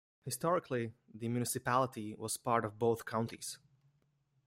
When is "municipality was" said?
1.29-2.35